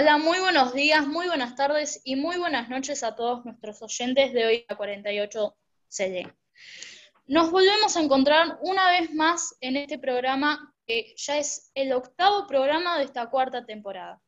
[0.00, 4.32] Hola, muy buenos días, muy buenas tardes y muy buenas noches a todos nuestros oyentes
[4.32, 5.56] de hoy a 48
[5.88, 6.32] CD.
[7.26, 12.46] Nos volvemos a encontrar una vez más en este programa que ya es el octavo
[12.46, 14.22] programa de esta cuarta temporada.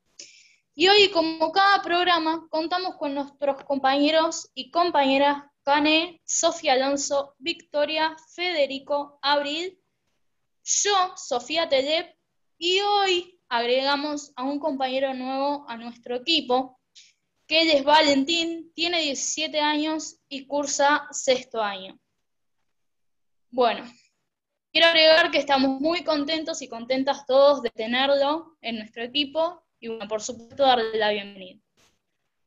[0.74, 8.16] Y hoy, como cada programa, contamos con nuestros compañeros y compañeras Cane, Sofía Alonso, Victoria,
[8.34, 9.78] Federico, Abril,
[10.64, 12.12] yo, Sofía Telep,
[12.58, 16.80] y hoy agregamos a un compañero nuevo a nuestro equipo,
[17.48, 21.98] que es Valentín, tiene 17 años y cursa sexto año.
[23.50, 23.84] Bueno,
[24.72, 29.88] quiero agregar que estamos muy contentos y contentas todos de tenerlo en nuestro equipo y
[29.88, 31.60] bueno, por supuesto darle la bienvenida.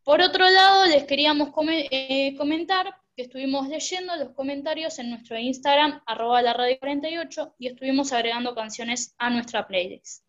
[0.05, 6.01] Por otro lado, les queríamos eh, comentar que estuvimos leyendo los comentarios en nuestro Instagram,
[6.05, 10.22] arroba la radio 48, y estuvimos agregando canciones a nuestra playlist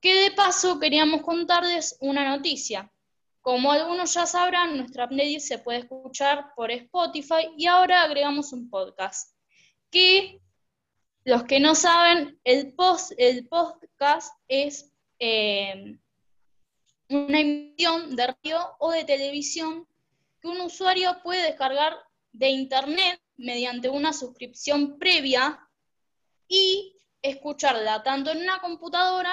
[0.00, 2.90] que de paso queríamos contarles una noticia.
[3.42, 8.68] Como algunos ya sabrán, nuestra playlist se puede escuchar por Spotify y ahora agregamos un
[8.68, 9.34] podcast.
[9.90, 10.40] Que
[11.24, 15.98] los que no saben, el, podcast es eh,
[17.08, 19.86] una emisión de radio o de televisión
[20.40, 21.96] que un usuario puede descargar
[22.32, 25.60] de internet mediante una suscripción previa
[26.48, 29.32] y escucharla tanto en una computadora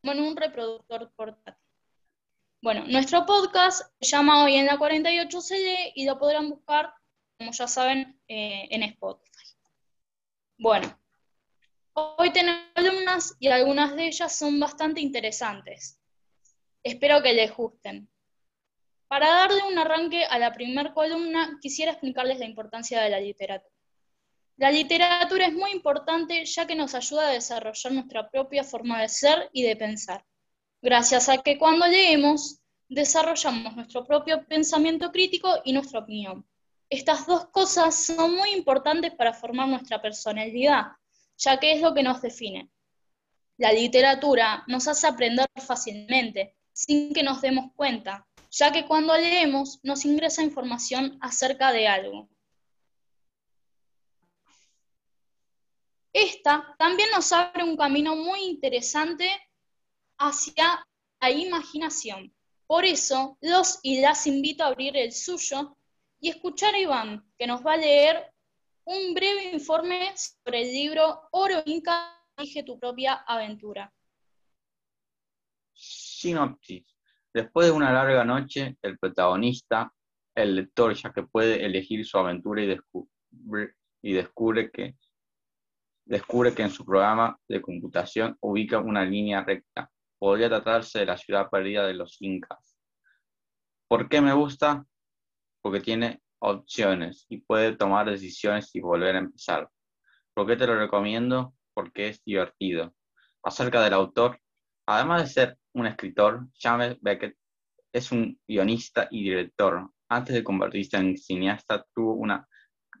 [0.00, 1.54] como en un reproductor portátil.
[2.62, 6.92] Bueno, nuestro podcast se llama Hoy en la 48 CD y lo podrán buscar,
[7.38, 9.30] como ya saben, eh, en Spotify.
[10.58, 11.00] Bueno,
[11.94, 15.98] hoy tenemos columnas y algunas de ellas son bastante interesantes.
[16.82, 18.10] Espero que les gusten.
[19.08, 23.69] Para darle un arranque a la primera columna, quisiera explicarles la importancia de la literatura.
[24.60, 29.08] La literatura es muy importante ya que nos ayuda a desarrollar nuestra propia forma de
[29.08, 30.22] ser y de pensar,
[30.82, 36.46] gracias a que cuando leemos desarrollamos nuestro propio pensamiento crítico y nuestra opinión.
[36.90, 40.88] Estas dos cosas son muy importantes para formar nuestra personalidad,
[41.38, 42.68] ya que es lo que nos define.
[43.56, 49.80] La literatura nos hace aprender fácilmente, sin que nos demos cuenta, ya que cuando leemos
[49.82, 52.28] nos ingresa información acerca de algo.
[56.12, 59.30] Esta también nos abre un camino muy interesante
[60.18, 60.86] hacia
[61.20, 62.34] la imaginación.
[62.66, 65.76] Por eso, los y las invito a abrir el suyo
[66.20, 68.32] y escuchar a Iván, que nos va a leer
[68.84, 73.92] un breve informe sobre el libro Oro Inca, Dije tu propia aventura.
[75.74, 76.86] Sinopsis.
[77.34, 79.92] Después de una larga noche, el protagonista,
[80.34, 82.78] el lector, ya que puede elegir su aventura y,
[84.02, 84.96] y descubre que
[86.04, 89.90] descubre que en su programa de computación ubica una línea recta.
[90.18, 92.76] Podría tratarse de la ciudad perdida de los incas.
[93.88, 94.84] ¿Por qué me gusta?
[95.62, 99.68] Porque tiene opciones y puede tomar decisiones y volver a empezar.
[100.34, 101.54] ¿Por qué te lo recomiendo?
[101.74, 102.94] Porque es divertido.
[103.42, 104.38] Acerca del autor,
[104.86, 107.36] además de ser un escritor, James Beckett
[107.92, 109.90] es un guionista y director.
[110.08, 112.46] Antes de convertirse en cineasta, tuvo una,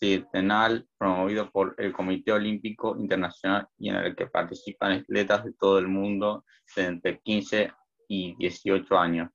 [0.00, 5.78] cuartenal promovido por el Comité Olímpico Internacional y en el que participan atletas de todo
[5.78, 6.44] el mundo
[6.76, 7.72] de entre 15
[8.08, 9.30] y 18 años.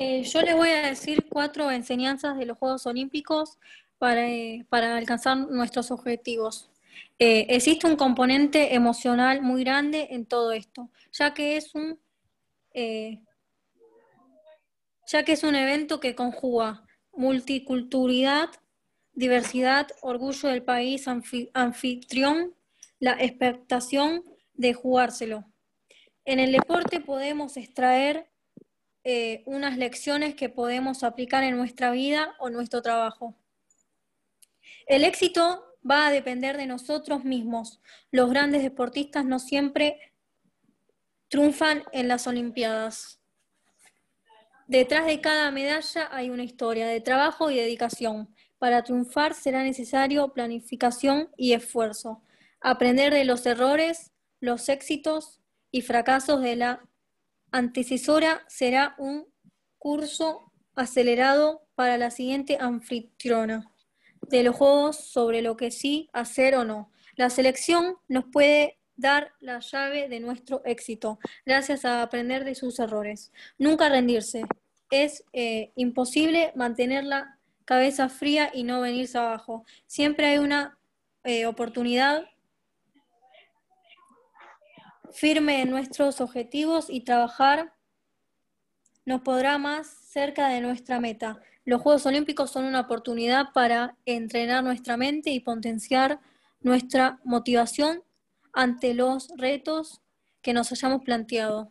[0.00, 3.58] Eh, yo les voy a decir cuatro enseñanzas de los Juegos Olímpicos
[3.98, 6.70] para, eh, alcanzar nuestros objetivos.
[7.18, 11.98] Eh, existe un componente emocional muy grande en todo esto, ya que es un,
[12.72, 13.18] ya
[15.24, 18.50] que es un evento que conjuga multiculturalidad,
[19.12, 22.54] diversidad, orgullo del país anfitrión,
[23.00, 24.22] la expectación
[24.54, 25.44] de jugárselo.
[26.24, 28.30] En el deporte podemos extraer
[29.02, 33.34] eh, unas lecciones que podemos aplicar en nuestra vida o nuestro trabajo.
[34.86, 37.80] El éxito va a depender de nosotros mismos.
[38.10, 39.98] Los grandes deportistas no siempre
[41.28, 43.20] triunfan en las Olimpiadas.
[44.66, 48.34] Detrás de cada medalla hay una historia de trabajo y dedicación.
[48.58, 52.22] Para triunfar será necesario planificación y esfuerzo.
[52.60, 55.40] Aprender de los errores, los éxitos
[55.70, 56.88] y fracasos de la
[57.50, 59.26] antecesora será un
[59.78, 63.72] curso acelerado para la siguiente anfitriona
[64.22, 66.90] de los juegos sobre lo que sí hacer o no.
[67.16, 72.78] La selección nos puede dar la llave de nuestro éxito, gracias a aprender de sus
[72.78, 73.32] errores.
[73.56, 74.44] Nunca rendirse.
[74.90, 79.64] Es eh, imposible mantener la cabeza fría y no venirse abajo.
[79.86, 80.78] Siempre hay una
[81.24, 82.24] eh, oportunidad
[85.12, 87.72] firme en nuestros objetivos y trabajar
[89.04, 91.40] nos podrá más cerca de nuestra meta.
[91.64, 96.20] Los Juegos Olímpicos son una oportunidad para entrenar nuestra mente y potenciar
[96.60, 98.02] nuestra motivación
[98.52, 100.00] ante los retos
[100.42, 101.70] que nos hayamos planteado.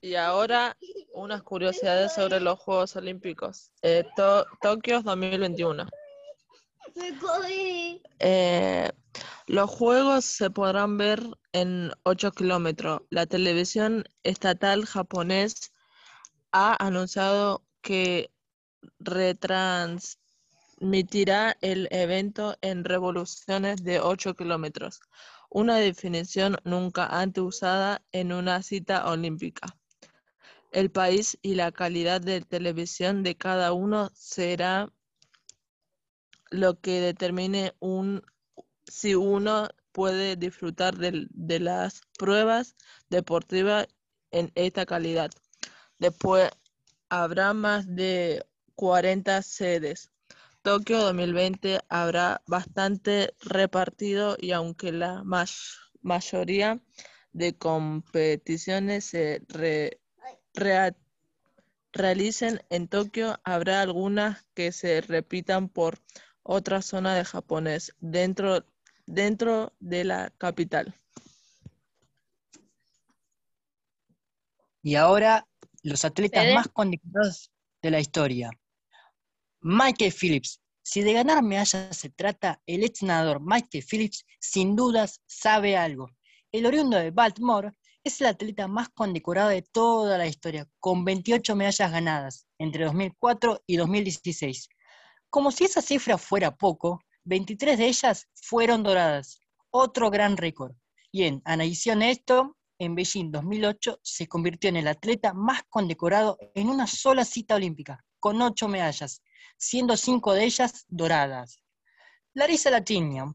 [0.00, 0.76] Y ahora
[1.14, 3.70] unas curiosidades sobre los Juegos Olímpicos.
[3.82, 4.04] Eh,
[4.60, 5.86] Tokio 2021.
[8.18, 8.90] Eh,
[9.46, 11.22] los juegos se podrán ver
[11.52, 13.02] en 8 kilómetros.
[13.10, 15.72] La televisión estatal japonés
[16.50, 18.31] ha anunciado que
[18.98, 25.00] retransmitirá el evento en revoluciones de 8 kilómetros,
[25.50, 29.76] una definición nunca antes usada en una cita olímpica.
[30.70, 34.90] El país y la calidad de televisión de cada uno será
[36.50, 38.22] lo que determine un,
[38.86, 42.76] si uno puede disfrutar de, de las pruebas
[43.10, 43.86] deportivas
[44.30, 45.30] en esta calidad.
[45.98, 46.50] Después
[47.10, 48.42] habrá más de
[48.74, 50.10] 40 sedes.
[50.62, 55.24] Tokio 2020 habrá bastante repartido y aunque la
[56.02, 56.80] mayoría
[57.32, 59.42] de competiciones se
[61.92, 65.98] realicen en Tokio, habrá algunas que se repitan por
[66.42, 68.64] otra zona de japonés dentro,
[69.06, 70.94] dentro de la capital.
[74.82, 75.46] Y ahora
[75.82, 77.50] los atletas más condecorados
[77.82, 78.50] de la historia.
[79.64, 80.60] Michael Phillips.
[80.82, 86.08] Si de ganar medallas se trata, el ex nadador Michael Phillips sin dudas sabe algo.
[86.50, 87.70] El oriundo de Baltimore
[88.02, 93.62] es el atleta más condecorado de toda la historia, con 28 medallas ganadas entre 2004
[93.64, 94.68] y 2016.
[95.30, 99.40] Como si esa cifra fuera poco, 23 de ellas fueron doradas,
[99.70, 100.74] otro gran récord.
[101.12, 106.36] Y en adición de esto, en Beijing 2008 se convirtió en el atleta más condecorado
[106.56, 109.22] en una sola cita olímpica, con ocho medallas,
[109.56, 111.62] siendo cinco de ellas doradas.
[112.34, 113.26] Larissa Latinia.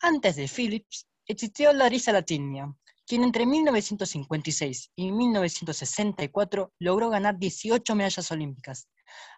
[0.00, 2.72] Antes de Phillips, existió Larissa Latinia,
[3.06, 8.88] quien entre 1956 y 1964 logró ganar 18 medallas olímpicas,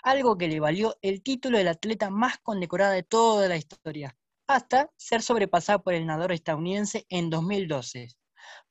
[0.02, 4.16] algo que le valió el título del atleta más condecorada de toda la historia,
[4.46, 8.08] hasta ser sobrepasada por el nadador estadounidense en 2012.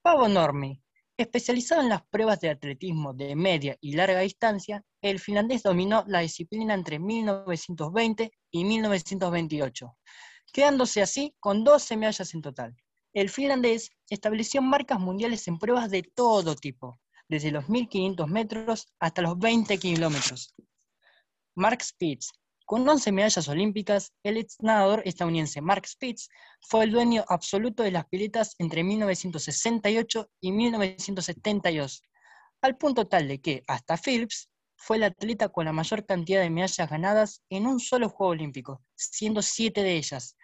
[0.02, 0.82] Pavo Normi,
[1.18, 6.20] especializado en las pruebas de atletismo de media y larga distancia, el finlandés dominó la
[6.20, 9.98] disciplina entre 1920 y 1928,
[10.52, 12.76] quedándose así con 12 medallas en total.
[13.14, 19.22] El finlandés estableció marcas mundiales en pruebas de todo tipo, desde los 1500 metros hasta
[19.22, 20.54] los 20 kilómetros.
[21.56, 22.32] Mark Spitz,
[22.66, 26.30] Con 11 medallas olímpicas, el ex nadador estadounidense Mark Spitz
[26.62, 32.02] fue el dueño absoluto de las piletas entre 1968 y 1972,
[32.62, 36.50] al punto tal de que, hasta Phillips, fue el atleta con la mayor cantidad de
[36.50, 40.36] medallas ganadas en un solo Juego Olímpico, siendo siete de ellas.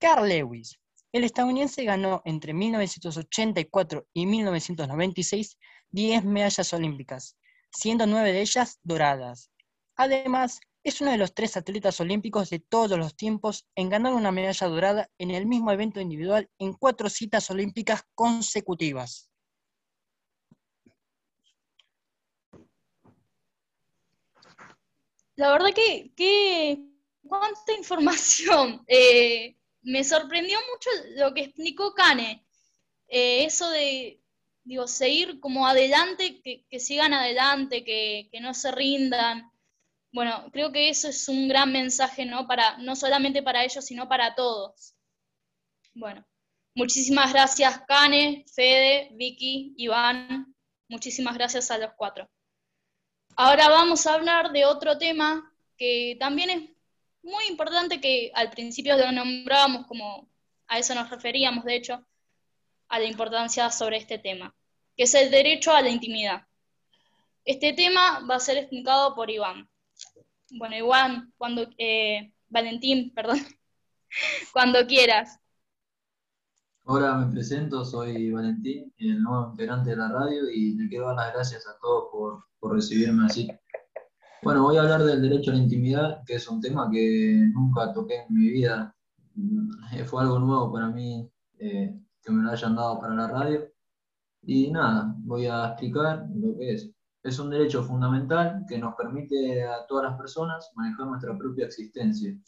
[0.00, 0.80] Carl Lewis,
[1.12, 5.58] el estadounidense ganó entre 1984 y 1996
[5.90, 7.36] 10 medallas olímpicas,
[7.70, 9.52] siendo nueve de ellas doradas.
[9.94, 14.30] Además, es uno de los tres atletas olímpicos de todos los tiempos en ganar una
[14.30, 19.28] medalla dorada en el mismo evento individual en cuatro citas olímpicas consecutivas.
[25.34, 26.78] La verdad que,
[27.26, 28.84] cuánta información.
[28.88, 32.46] Eh, me sorprendió mucho lo que explicó Kane.
[33.08, 34.20] Eh, eso de,
[34.62, 39.50] digo, seguir como adelante, que, sigan adelante, que, que no se rindan.
[40.16, 42.46] Bueno, creo que eso es un gran mensaje, ¿no?
[42.46, 44.94] Para, no solamente para ellos, sino para todos.
[45.92, 46.26] Bueno,
[46.74, 50.54] muchísimas gracias, Cane, Fede, Vicky, Iván.
[50.88, 52.30] Muchísimas gracias a los cuatro.
[53.36, 56.70] Ahora vamos a hablar de otro tema que también es
[57.22, 60.30] muy importante, que al principio lo nombrábamos como
[60.66, 62.06] a eso nos referíamos, de hecho,
[62.88, 64.56] a la importancia sobre este tema,
[64.96, 66.46] que es el derecho a la intimidad.
[67.44, 69.68] Este tema va a ser explicado por Iván.
[70.50, 73.38] Bueno, Iván, cuando, eh, Valentín, perdón,
[74.52, 75.40] cuando quieras.
[76.84, 81.16] Hola, me presento, soy Valentín, el nuevo integrante de la radio y le quiero dar
[81.16, 83.48] las gracias a todos por, recibirme así.
[84.42, 87.92] Bueno, voy a hablar del derecho a la intimidad, que es un tema que nunca
[87.92, 88.94] toqué en mi vida.
[89.34, 93.68] Mm, fue algo nuevo para mí eh, que me lo hayan dado para la radio.
[94.42, 96.90] Y nada, voy a explicar lo que es.
[97.26, 102.38] Es un derecho fundamental que nos permite a todas las personas manejar nuestra propia existencia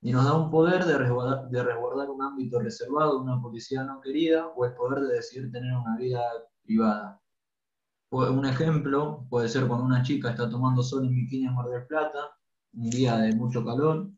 [0.00, 4.64] y nos da un poder de resguardar, un ámbito reservado, una policía no querida o
[4.64, 6.22] el poder de decidir tener una vida
[6.62, 7.20] privada.
[8.12, 11.86] Un ejemplo puede ser cuando una chica está tomando sol en bikini en Mar del
[11.88, 12.30] Plata,
[12.74, 14.10] un día de mucho calor,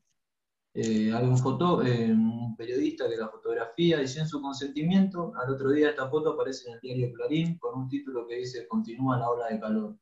[0.75, 5.53] eh, hay un, foto, eh, un periodista que la fotografía y sin su consentimiento, al
[5.53, 9.19] otro día esta foto aparece en el diario Clarín con un título que dice Continúa
[9.19, 9.97] la ola de calor.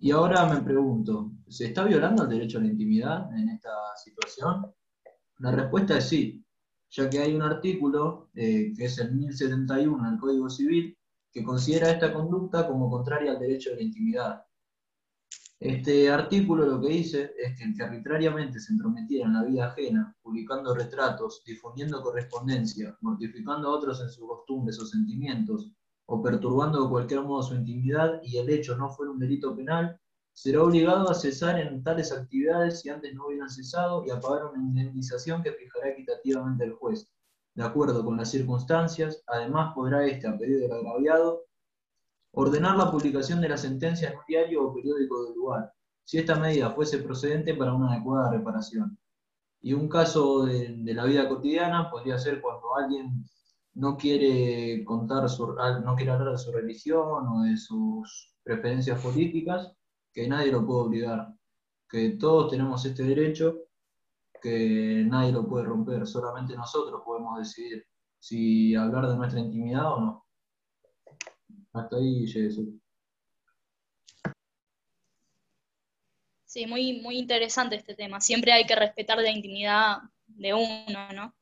[0.00, 4.66] Y ahora me pregunto, ¿se está violando el derecho a la intimidad en esta situación?
[5.38, 6.44] La respuesta es sí,
[6.90, 10.98] ya que hay un artículo, eh, que es el 1071 del Código Civil,
[11.32, 14.42] que considera esta conducta como contraria al derecho a la intimidad.
[15.60, 19.66] Este artículo lo que dice es que el que arbitrariamente se entrometiera en la vida
[19.66, 25.72] ajena, publicando retratos, difundiendo correspondencia, mortificando a otros en sus costumbres o sentimientos,
[26.06, 30.00] o perturbando de cualquier modo su intimidad y el hecho no fuera un delito penal,
[30.32, 34.46] será obligado a cesar en tales actividades si antes no hubieran cesado y a pagar
[34.46, 37.10] una indemnización que fijará equitativamente el juez,
[37.56, 39.24] de acuerdo con las circunstancias.
[39.26, 41.47] Además, podrá éste, a pedido del agraviado,
[42.40, 45.72] ordenar la publicación de la sentencia en un diario o periódico del lugar,
[46.04, 48.96] si esta medida fuese procedente para una adecuada reparación.
[49.60, 53.24] Y un caso de, la vida cotidiana podría ser cuando alguien
[53.74, 59.72] no quiere contar su, no quiere hablar de su religión o de sus preferencias políticas,
[60.12, 61.34] que nadie lo puede obligar,
[61.88, 63.56] que todos tenemos este derecho,
[64.40, 67.84] que nadie lo puede romper, solamente nosotros podemos decidir
[68.20, 70.27] si hablar de nuestra intimidad o no.
[71.72, 72.78] Hasta ahí llegué.
[76.44, 78.20] Sí, muy, muy interesante este tema.
[78.20, 81.34] Siempre hay que respetar la intimidad de uno, ¿no?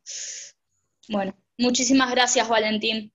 [1.09, 1.35] Bueno.
[1.59, 3.15] Muchísimas gracias, Valentín.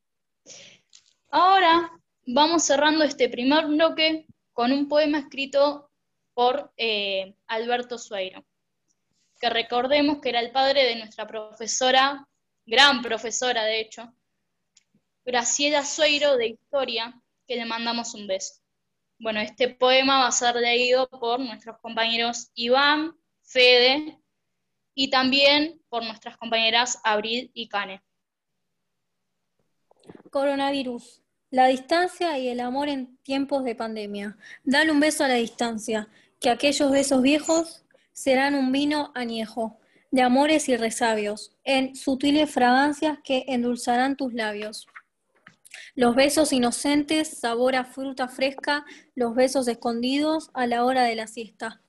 [1.29, 1.91] Ahora
[2.25, 5.91] vamos cerrando este primer bloque con un poema escrito
[6.33, 8.43] por eh, Alberto Sueiro,
[9.39, 12.27] que recordemos que era el padre de nuestra profesora,
[12.65, 14.11] gran profesora de hecho,
[15.25, 18.55] Graciela Sueiro de Historia, que le mandamos un beso.
[19.19, 24.19] Bueno, este poema va a ser leído por nuestros compañeros Iván, Fede
[24.95, 28.01] y también por nuestras compañeras Abril y Cane.
[30.31, 31.21] Coronavirus.
[31.51, 34.37] La distancia y el amor en tiempos de pandemia.
[34.63, 36.07] Dale un beso a la distancia,
[36.39, 39.77] que aquellos besos viejos serán un vino añejo,
[40.09, 44.87] de amores y resabios, en sutiles fragancias que endulzarán tus labios.
[45.95, 48.85] Los besos inocentes, sabor a fruta fresca,
[49.15, 51.81] los besos escondidos a la hora de la siesta.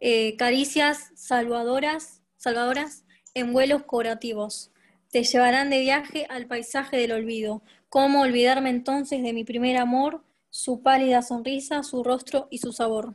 [0.00, 4.70] Eh, caricias salvadoras, salvadoras en vuelos curativos.
[5.10, 7.62] Te llevarán de viaje al paisaje del olvido.
[7.88, 13.14] ¿Cómo olvidarme entonces de mi primer amor, su pálida sonrisa, su rostro y su sabor?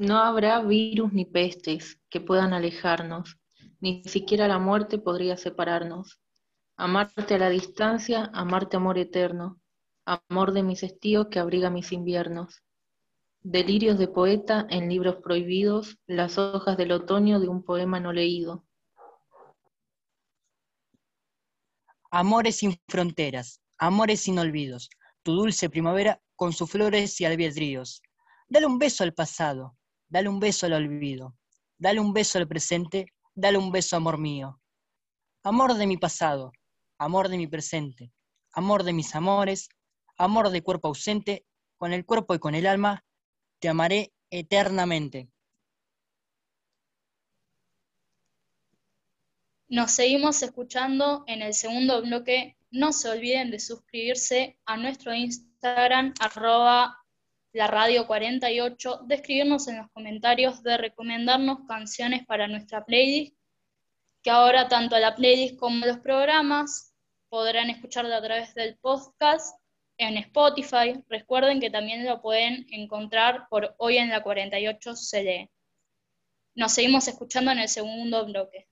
[0.00, 3.38] No habrá virus ni pestes que puedan alejarnos,
[3.80, 6.18] ni siquiera la muerte podría separarnos.
[6.78, 9.60] Amarte a la distancia, amarte amor eterno,
[10.06, 12.62] amor de mis estíos que abriga mis inviernos.
[13.42, 18.64] Delirios de poeta en libros prohibidos, las hojas del otoño de un poema no leído.
[22.10, 24.88] Amores sin fronteras, amores sin olvidos,
[25.22, 28.00] tu dulce primavera con sus flores y albedríos.
[28.48, 29.76] Dale un beso al pasado,
[30.10, 31.36] dale un beso al olvido,
[31.78, 34.60] dale un beso al presente, dale un beso, amor mío.
[35.42, 36.52] Amor de mi pasado,
[36.98, 38.12] amor de mi presente,
[38.52, 39.68] amor de mis amores,
[40.18, 41.46] amor de cuerpo ausente,
[41.78, 43.04] con el cuerpo y con el alma,
[43.58, 45.30] te amaré eternamente.
[49.68, 52.56] Nos seguimos escuchando en el segundo bloque.
[52.72, 56.99] No se olviden de suscribirse a nuestro Instagram, arroba
[57.52, 63.36] la radio 48, de escribirnos en los comentarios, de recomendarnos canciones para nuestra playlist,
[64.22, 66.94] que ahora tanto la playlist como los programas
[67.28, 69.56] podrán escucharla a través del podcast
[69.98, 71.02] en Spotify.
[71.08, 75.50] Recuerden que también lo pueden encontrar por hoy en la 48 CD.
[76.54, 78.69] Nos seguimos escuchando en el segundo bloque.